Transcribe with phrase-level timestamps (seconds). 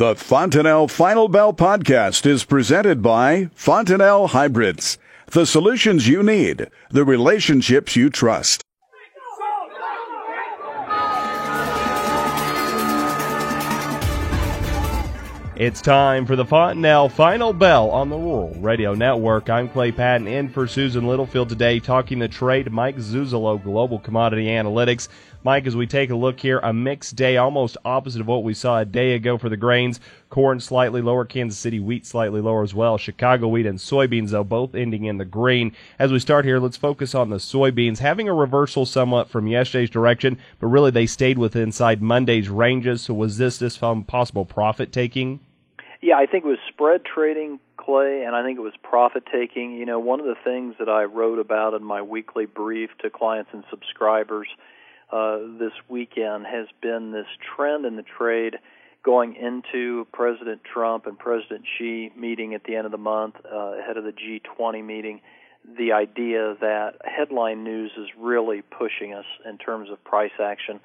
[0.00, 4.96] The Fontanelle Final Bell podcast is presented by Fontanelle Hybrids.
[5.26, 8.64] The solutions you need, the relationships you trust.
[15.60, 19.50] It's time for the Fontanelle Final Bell on the Rural Radio Network.
[19.50, 22.72] I'm Clay Patton in for Susan Littlefield today, talking the trade.
[22.72, 25.08] Mike Zuzolo, Global Commodity Analytics.
[25.42, 28.52] Mike, as we take a look here, a mixed day, almost opposite of what we
[28.52, 29.98] saw a day ago for the grains.
[30.28, 32.98] Corn slightly lower, Kansas City wheat slightly lower as well.
[32.98, 35.74] Chicago wheat and soybeans, though, both ending in the green.
[35.98, 39.88] As we start here, let's focus on the soybeans, having a reversal somewhat from yesterday's
[39.88, 43.00] direction, but really they stayed within inside Monday's ranges.
[43.02, 45.38] So was this this possible profit taking?
[46.02, 49.72] Yeah, I think it was spread trading, Clay, and I think it was profit taking.
[49.72, 53.08] You know, one of the things that I wrote about in my weekly brief to
[53.08, 54.48] clients and subscribers
[55.12, 58.56] uh, this weekend has been this trend in the trade
[59.02, 63.78] going into President Trump and President Xi meeting at the end of the month uh,
[63.78, 65.20] ahead of the G20 meeting.
[65.78, 70.80] The idea that headline news is really pushing us in terms of price action.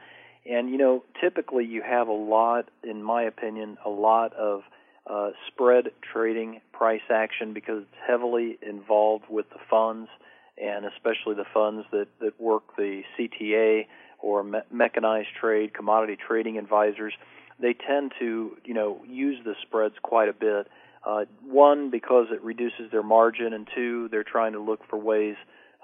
[0.50, 4.62] And, you know, typically you have a lot, in my opinion, a lot of
[5.08, 10.10] uh, spread trading price action because it's heavily involved with the funds
[10.58, 13.88] and especially the funds that, that work the CTA
[14.20, 17.14] or me- mechanized trade, commodity trading advisors.
[17.60, 20.68] They tend to, you know, use the spreads quite a bit.
[21.06, 25.36] Uh, one, because it reduces their margin, and two, they're trying to look for ways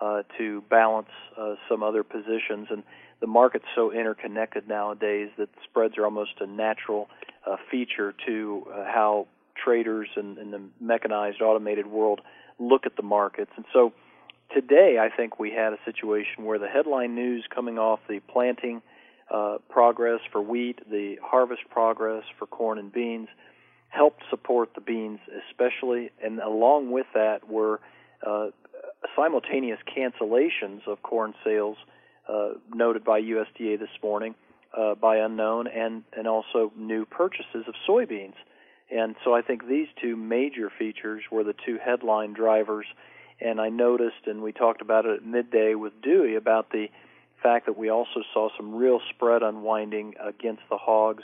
[0.02, 2.68] uh, to balance uh, some other positions.
[2.72, 2.84] And
[3.20, 7.08] the market's so interconnected nowadays that spreads are almost a natural
[7.50, 9.28] uh, feature to uh, how
[9.64, 12.22] traders in, in the mechanized automated world
[12.60, 13.52] look at the markets.
[13.56, 13.94] And so
[14.54, 18.82] today, I think we had a situation where the headline news coming off the planting
[19.34, 23.30] uh, progress for wheat, the harvest progress for corn and beans,
[23.90, 27.80] helped support the beans especially, and along with that were
[28.26, 28.48] uh,
[29.16, 31.78] simultaneous cancellations of corn sales
[32.30, 34.36] uh, noted by USDA this morning
[34.78, 38.36] uh, by unknown, and and also new purchases of soybeans.
[38.90, 42.86] And so I think these two major features were the two headline drivers.
[43.44, 46.88] And I noticed, and we talked about it at midday with Dewey about the
[47.42, 51.24] fact that we also saw some real spread unwinding against the hogs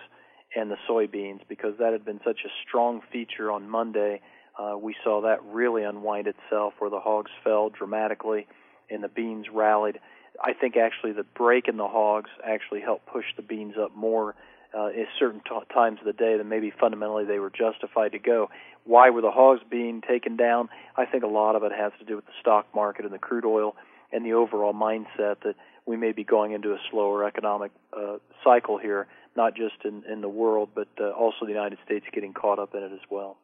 [0.55, 4.21] and the soybeans because that had been such a strong feature on Monday.
[4.57, 8.47] Uh, we saw that really unwind itself where the hogs fell dramatically
[8.89, 9.99] and the beans rallied.
[10.43, 14.35] I think actually the break in the hogs actually helped push the beans up more
[14.73, 18.19] uh, at certain t- times of the day that maybe fundamentally they were justified to
[18.19, 18.49] go.
[18.85, 20.69] Why were the hogs being taken down?
[20.95, 23.19] I think a lot of it has to do with the stock market and the
[23.19, 23.75] crude oil
[24.11, 28.77] and the overall mindset that we may be going into a slower economic uh, cycle
[28.77, 32.59] here, not just in, in the world, but uh, also the United States getting caught
[32.59, 33.37] up in it as well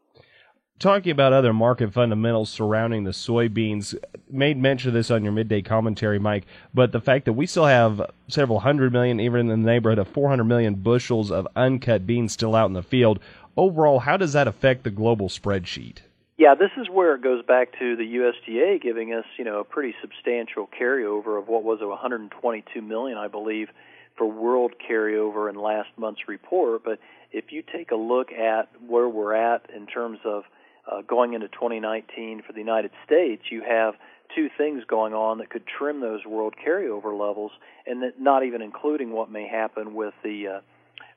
[0.84, 3.96] talking about other market fundamentals surrounding the soybeans,
[4.30, 7.66] made mention of this on your midday commentary, Mike, but the fact that we still
[7.66, 12.34] have several hundred million, even in the neighborhood of 400 million bushels of uncut beans
[12.34, 13.20] still out in the field.
[13.56, 16.00] Overall, how does that affect the global spreadsheet?
[16.38, 19.64] Yeah, this is where it goes back to the USDA giving us, you know, a
[19.64, 23.70] pretty substantial carryover of what was 122 million, I believe,
[24.18, 26.84] for world carryover in last month's report.
[26.84, 27.00] But
[27.32, 30.44] if you take a look at where we're at in terms of
[30.92, 33.96] uh, going into 2019 for the United States, you have
[34.36, 37.52] two things going on that could trim those world carryover levels,
[37.86, 40.60] and that not even including what may happen with the uh,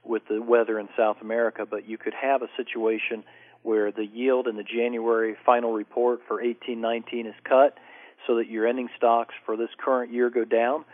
[0.04, 1.66] with the weather in South America.
[1.68, 3.24] But you could have a situation
[3.62, 7.76] where the yield in the January final report for 1819 is cut,
[8.26, 10.84] so that your ending stocks for this current year go down.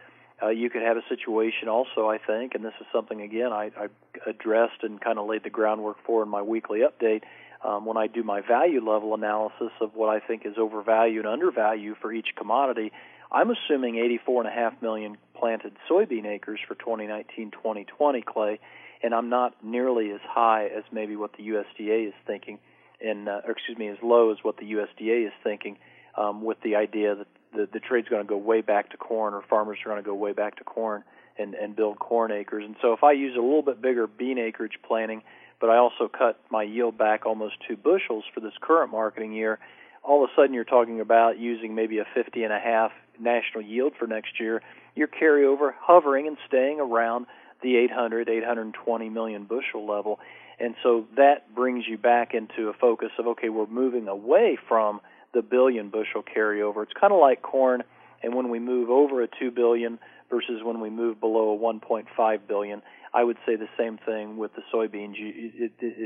[0.42, 3.70] Uh, you could have a situation also, I think, and this is something again I,
[3.78, 3.88] I
[4.26, 7.22] addressed and kind of laid the groundwork for in my weekly update
[7.64, 11.32] um, when I do my value level analysis of what I think is overvalued and
[11.32, 12.92] undervalued for each commodity,
[13.30, 13.94] I'm assuming
[14.26, 18.60] 84.5 million planted soybean acres for 2019-2020 clay,
[19.02, 22.58] and I'm not nearly as high as maybe what the USDA is thinking,
[23.00, 25.78] and uh, or excuse me, as low as what the USDA is thinking,
[26.16, 29.34] um, with the idea that the, the trade's going to go way back to corn,
[29.34, 31.04] or farmers are going to go way back to corn
[31.38, 32.64] and, and build corn acres.
[32.66, 35.22] And so if I use a little bit bigger bean acreage planting,
[35.62, 39.60] but I also cut my yield back almost two bushels for this current marketing year,
[40.02, 43.62] all of a sudden you're talking about using maybe a 50 and a half national
[43.62, 44.60] yield for next year.
[44.96, 47.26] Your carryover hovering and staying around
[47.62, 50.18] the 800, 820 million bushel level.
[50.58, 55.00] And so that brings you back into a focus of okay, we're moving away from
[55.32, 56.82] the billion bushel carryover.
[56.82, 57.84] It's kind of like corn,
[58.20, 62.40] and when we move over a 2 billion versus when we move below a 1.5
[62.48, 62.82] billion,
[63.14, 65.16] I would say the same thing with the soybeans,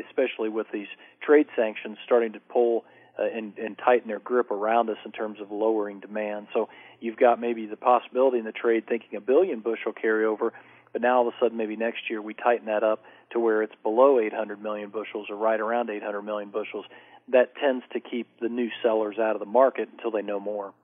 [0.08, 0.88] especially with these
[1.22, 2.84] trade sanctions starting to pull
[3.18, 6.48] uh, and, and tighten their grip around us in terms of lowering demand.
[6.52, 6.68] So
[7.00, 10.50] you've got maybe the possibility in the trade thinking a billion bushel carryover,
[10.92, 13.62] but now all of a sudden maybe next year we tighten that up to where
[13.62, 16.84] it's below 800 million bushels or right around 800 million bushels.
[17.28, 20.74] That tends to keep the new sellers out of the market until they know more.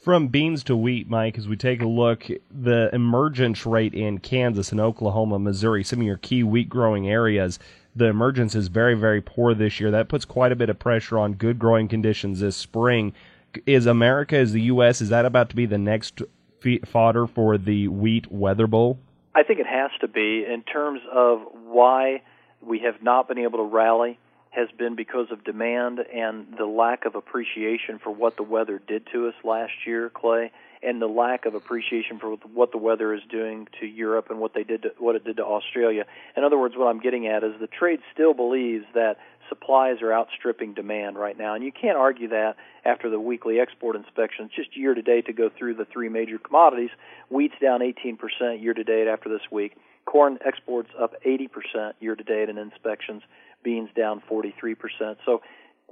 [0.00, 4.70] From beans to wheat, Mike, as we take a look, the emergence rate in Kansas
[4.70, 7.58] and Oklahoma, Missouri, some of your key wheat growing areas,
[7.96, 9.90] the emergence is very, very poor this year.
[9.90, 13.12] That puts quite a bit of pressure on good growing conditions this spring.
[13.66, 16.22] Is America, is the U.S., is that about to be the next
[16.86, 19.00] fodder for the wheat weather bowl?
[19.34, 22.22] I think it has to be in terms of why
[22.62, 24.20] we have not been able to rally
[24.58, 29.06] has been because of demand and the lack of appreciation for what the weather did
[29.12, 30.50] to us last year, Clay,
[30.82, 34.54] and the lack of appreciation for what the weather is doing to Europe and what
[34.54, 36.04] they did to, what it did to Australia.
[36.36, 39.18] In other words, what I'm getting at is the trade still believes that
[39.48, 43.94] supplies are outstripping demand right now, and you can't argue that after the weekly export
[43.94, 46.90] inspections just year to date to go through the three major commodities.
[47.30, 49.76] Wheat's down 18% year to date after this week.
[50.04, 53.22] Corn exports up 80% year to date in inspections
[53.68, 55.16] beans down 43%.
[55.26, 55.42] So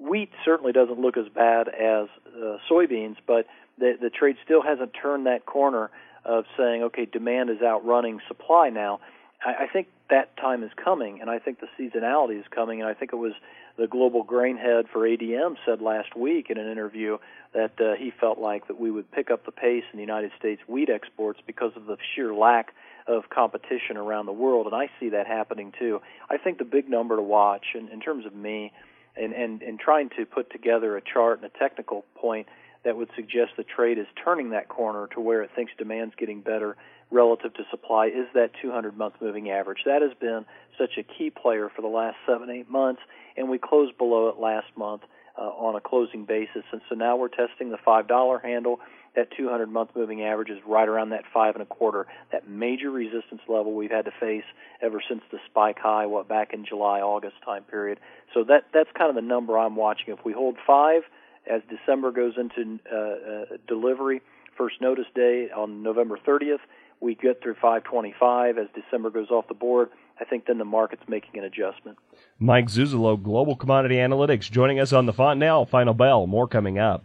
[0.00, 3.44] wheat certainly doesn't look as bad as uh, soybeans, but
[3.78, 5.90] the, the trade still hasn't turned that corner
[6.24, 9.00] of saying, okay, demand is outrunning supply now.
[9.44, 12.88] I, I think that time is coming, and I think the seasonality is coming, and
[12.88, 13.34] I think it was
[13.76, 17.18] the global grain head for ADM said last week in an interview
[17.52, 20.30] that uh, he felt like that we would pick up the pace in the United
[20.38, 22.72] States wheat exports because of the sheer lack
[23.06, 26.00] of competition around the world, and I see that happening too.
[26.28, 28.72] I think the big number to watch, in, in terms of me,
[29.16, 32.46] and, and, and trying to put together a chart and a technical point
[32.84, 36.40] that would suggest the trade is turning that corner to where it thinks demand's getting
[36.40, 36.76] better
[37.10, 39.78] relative to supply is that 200 month moving average.
[39.86, 40.44] That has been
[40.78, 43.00] such a key player for the last seven, eight months,
[43.36, 45.02] and we closed below it last month
[45.38, 46.64] uh, on a closing basis.
[46.72, 48.80] And so now we're testing the $5 handle
[49.16, 52.90] that 200 month moving average is right around that five and a quarter, that major
[52.90, 54.44] resistance level we've had to face
[54.80, 57.98] ever since the spike high, what back in July, August time period.
[58.32, 60.14] So that that's kind of the number I'm watching.
[60.14, 61.02] If we hold five
[61.50, 64.20] as December goes into uh, uh, delivery,
[64.56, 66.58] first notice day on November 30th,
[67.00, 69.88] we get through 525 as December goes off the board.
[70.18, 71.98] I think then the market's making an adjustment.
[72.38, 76.26] Mike Zuzolo, Global Commodity Analytics, joining us on the Fontanelle Final Bell.
[76.26, 77.04] More coming up.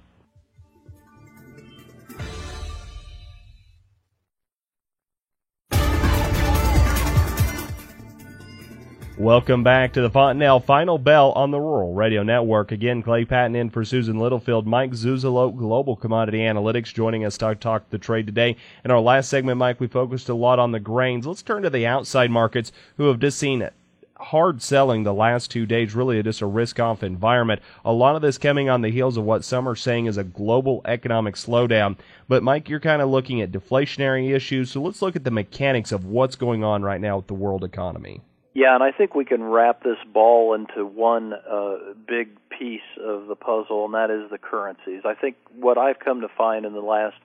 [9.21, 12.71] Welcome back to the Fontanelle Final Bell on the Rural Radio Network.
[12.71, 14.65] Again, Clay Patton in for Susan Littlefield.
[14.65, 18.57] Mike Zuzolo, Global Commodity Analytics, joining us to talk the trade today.
[18.83, 21.27] In our last segment, Mike, we focused a lot on the grains.
[21.27, 23.69] Let's turn to the outside markets who have just seen
[24.17, 27.61] hard selling the last two days, really just a risk off environment.
[27.85, 30.23] A lot of this coming on the heels of what some are saying is a
[30.23, 31.95] global economic slowdown.
[32.27, 34.71] But, Mike, you're kind of looking at deflationary issues.
[34.71, 37.63] So let's look at the mechanics of what's going on right now with the world
[37.63, 38.21] economy.
[38.53, 43.27] Yeah, and I think we can wrap this ball into one uh, big piece of
[43.27, 45.03] the puzzle, and that is the currencies.
[45.05, 47.15] I think what I've come to find in the last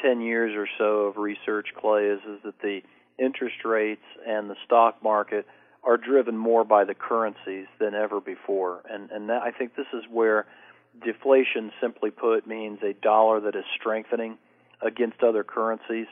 [0.00, 2.82] 10 years or so of research, Clay, is, is that the
[3.18, 5.44] interest rates and the stock market
[5.82, 8.82] are driven more by the currencies than ever before.
[8.88, 10.46] And, and that, I think this is where
[11.04, 14.38] deflation, simply put, means a dollar that is strengthening
[14.80, 16.06] against other currencies,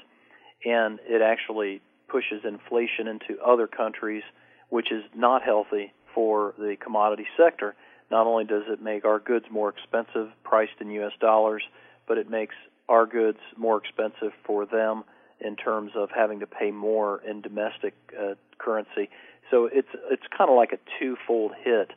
[0.64, 4.24] and it actually pushes inflation into other countries–
[4.68, 7.74] which is not healthy for the commodity sector.
[8.10, 11.12] Not only does it make our goods more expensive, priced in U.S.
[11.20, 11.62] dollars,
[12.06, 12.54] but it makes
[12.88, 15.04] our goods more expensive for them
[15.40, 19.10] in terms of having to pay more in domestic uh, currency.
[19.50, 21.90] So it's it's kind of like a twofold hit.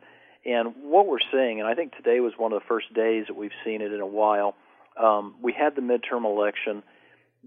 [0.45, 3.35] And what we're seeing, and I think today was one of the first days that
[3.35, 4.55] we've seen it in a while.
[4.97, 6.83] Um, we had the midterm election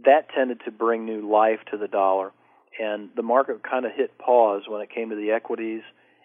[0.05, 2.33] that tended to bring new life to the dollar
[2.81, 5.83] and the market kind of hit pause when it came to the equities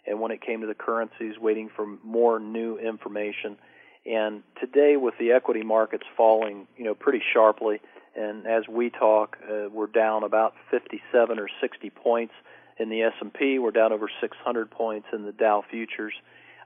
[0.08, 3.58] and when it came to the currencies, waiting for more new information.
[4.06, 7.82] And today, with the equity markets falling, you know, pretty sharply,
[8.16, 12.34] and as we talk, uh, we're down about 57 or 60 points
[12.80, 13.60] in the S&P.
[13.60, 16.14] We're down over 600 points in the Dow futures.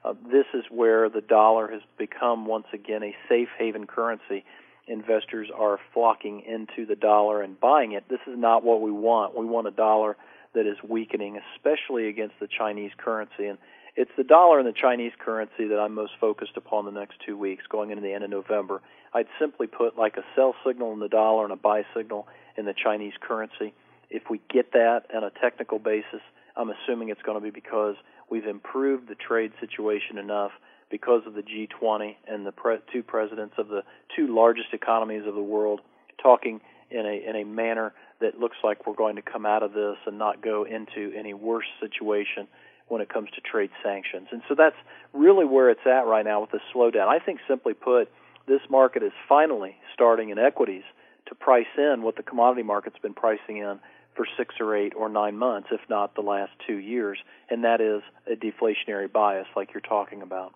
[0.06, 4.46] Uh, this is where the dollar has become once again a safe haven currency
[4.88, 8.04] investors are flocking into the dollar and buying it.
[8.10, 9.38] This is not what we want.
[9.38, 10.18] We want a dollar
[10.54, 13.48] that is weakening, especially against the Chinese currency.
[13.48, 13.58] And
[13.96, 17.38] it's the dollar and the Chinese currency that I'm most focused upon the next two
[17.38, 18.82] weeks, going into the end of November.
[19.13, 22.66] I'd simply put like a sell signal in the dollar and a buy signal in
[22.66, 23.74] the Chinese currency.
[24.10, 26.22] If we get that on a technical basis,
[26.56, 27.96] I'm assuming it's going to be because
[28.30, 30.52] we've improved the trade situation enough
[30.90, 33.84] because of the G20 and the pre- two presidents of the
[34.16, 35.82] two largest economies of the world
[36.22, 39.74] talking in a in a manner that looks like we're going to come out of
[39.74, 42.48] this and not go into any worse situation
[42.88, 44.28] when it comes to trade sanctions.
[44.32, 44.75] And so that's
[45.13, 47.08] really where it's at right now with the slowdown.
[47.08, 48.10] I think simply put,
[48.48, 50.84] this market is finally starting in equities
[51.28, 53.80] to price in what the commodity market's been pricing in
[54.16, 57.18] for six or eight or nine months, if not the last two years,
[57.50, 60.54] and that is a deflationary bias like you're talking about.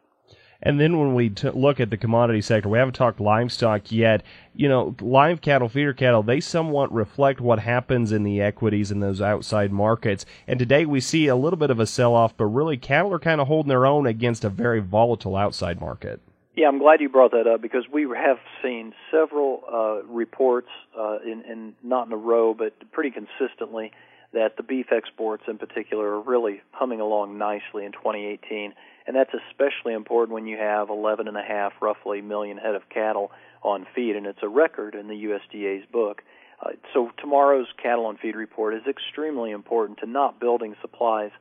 [0.62, 4.24] And then when we t- look at the commodity sector, we haven't talked livestock yet.
[4.56, 9.00] You know, live cattle, feeder cattle, they somewhat reflect what happens in the equities in
[9.00, 10.26] those outside markets.
[10.48, 13.20] And today we see a little bit of a sell off, but really cattle are
[13.20, 16.20] kind of holding their own against a very volatile outside market.
[16.56, 21.20] Yeah, I'm glad you brought that up because we have seen several uh, reports, uh,
[21.24, 23.92] in, in not in a row, but pretty consistently,
[24.34, 28.74] that the beef exports in particular are really humming along nicely in 2018
[29.08, 32.88] and that's especially important when you have 11 and a half roughly million head of
[32.90, 33.32] cattle
[33.64, 36.24] on feed, and it's a record in the USDA's book.
[36.62, 41.32] Uh, so tomorrow's cattle on feed report is extremely important to not building supplies.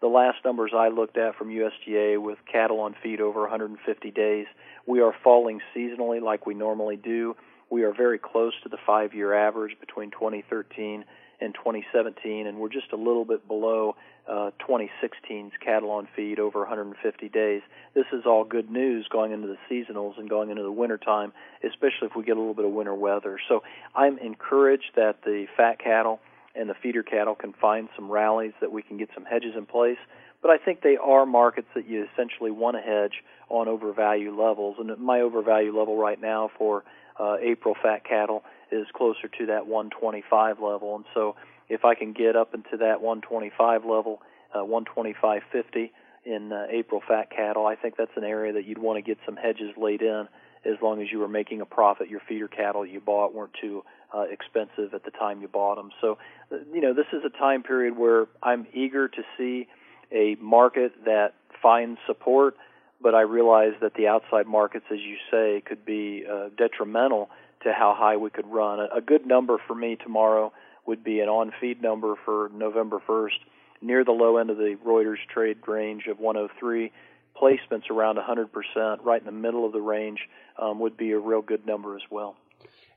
[0.00, 4.46] The last numbers I looked at from USDA with cattle on feed over 150 days,
[4.86, 7.34] we are falling seasonally like we normally do.
[7.70, 11.04] We are very close to the five-year average between 2013
[11.40, 13.96] and 2017, and we're just a little bit below
[14.28, 17.62] uh, 2016's cattle on feed over 150 days.
[17.94, 21.32] This is all good news going into the seasonals and going into the winter time,
[21.64, 23.38] especially if we get a little bit of winter weather.
[23.48, 23.62] So
[23.94, 26.20] I'm encouraged that the fat cattle
[26.54, 29.66] and the feeder cattle can find some rallies that we can get some hedges in
[29.66, 29.98] place.
[30.42, 34.76] But I think they are markets that you essentially want to hedge on overvalue levels.
[34.78, 36.84] And my overvalue level right now for
[37.18, 40.96] uh, April fat cattle is closer to that 125 level.
[40.96, 41.36] And so
[41.68, 44.22] if I can get up into that 125 level,
[44.54, 45.90] uh, 125.50
[46.24, 49.18] in uh, April fat cattle, I think that's an area that you'd want to get
[49.24, 50.28] some hedges laid in
[50.64, 52.08] as long as you were making a profit.
[52.08, 55.90] Your feeder cattle you bought weren't too uh, expensive at the time you bought them.
[56.00, 56.18] So,
[56.52, 59.68] uh, you know, this is a time period where I'm eager to see
[60.12, 62.56] a market that finds support,
[63.00, 67.30] but I realize that the outside markets, as you say, could be uh, detrimental
[67.62, 68.80] to how high we could run.
[68.94, 70.52] A, good number for me tomorrow
[70.86, 73.38] would be an on feed number for November 1st
[73.82, 76.92] near the low end of the Reuters trade range of 103.
[77.40, 80.20] Placements around 100%, right in the middle of the range,
[80.58, 82.36] um, would be a real good number as well.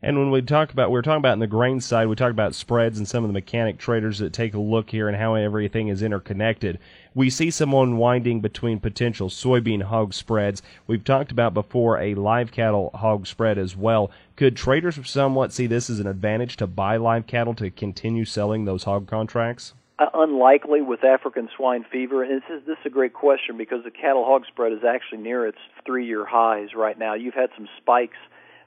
[0.02, 2.32] And when we talk about, we are talking about in the grain side, we talk
[2.32, 5.36] about spreads and some of the mechanic traders that take a look here and how
[5.36, 6.80] everything is interconnected.
[7.14, 10.62] We see some unwinding between potential soybean hog spreads.
[10.88, 14.10] We've talked about before a live cattle hog spread as well.
[14.38, 18.64] Could traders somewhat see this as an advantage to buy live cattle to continue selling
[18.64, 19.74] those hog contracts?
[20.00, 22.24] Uh, unlikely with African swine fever.
[22.24, 25.18] And this is this is a great question because the cattle hog spread is actually
[25.18, 27.16] near its three-year highs right now.
[27.16, 28.16] You've had some spikes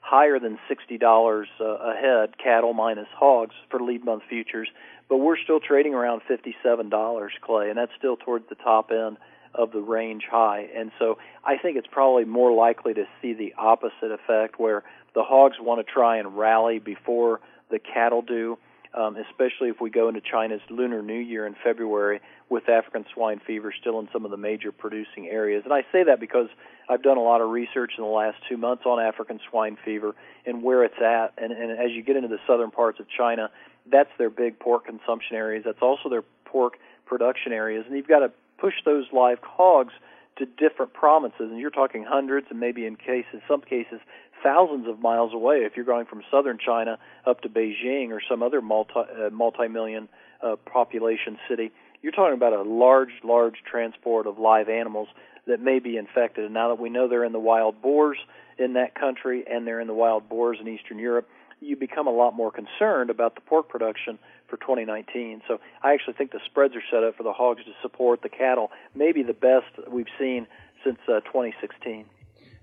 [0.03, 4.69] higher than $60 uh, a head, cattle minus hogs, for lead month futures.
[5.09, 9.17] But we're still trading around $57, Clay, and that's still towards the top end
[9.55, 10.69] of the range high.
[10.77, 14.83] And so I think it's probably more likely to see the opposite effect where
[15.15, 17.41] the hogs want to try and rally before
[17.71, 18.59] the cattle do
[18.95, 23.41] um, especially if we go into China's Lunar New Year in February with African swine
[23.47, 25.63] fever still in some of the major producing areas.
[25.65, 26.49] And I say that because
[26.89, 30.15] I've done a lot of research in the last two months on African swine fever
[30.45, 31.33] and where it's at.
[31.39, 33.51] And, and as you get into the southern parts of China,
[33.91, 35.63] that's their big pork consumption areas.
[35.65, 36.75] That's also their pork
[37.07, 37.85] production areas.
[37.87, 39.95] And you've got to push those live hogs
[40.39, 44.01] to different provinces, and you're talking hundreds and maybe in cases, some cases,
[44.43, 48.43] thousands of miles away if you're going from southern China up to Beijing or some
[48.43, 50.09] other multi uh, multi-million
[50.43, 51.73] uh, population city.
[52.03, 55.09] You're talking about a large, large transport of live animals
[55.47, 56.45] that may be infected.
[56.45, 58.19] And now that we know they're in the wild boars
[58.59, 61.29] in that country and they're in the wild boars in Eastern Europe,
[61.61, 64.19] you become a lot more concerned about the pork production
[64.49, 65.43] for 2019.
[65.47, 68.29] So I actually think the spreads are set up for the hogs to support the
[68.29, 70.47] cattle, maybe the best we've seen
[70.85, 72.05] since uh, 2016.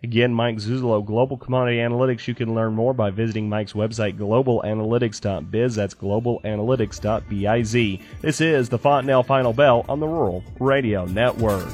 [0.02, 2.28] Again, Mike Zuzolo, Global Commodity Analytics.
[2.28, 5.76] You can learn more by visiting Mike's website, globalanalytics.biz.
[5.76, 8.00] That's globalanalytics.biz.
[8.22, 11.68] This is the Fontanelle Final Bell on the Rural Radio Network.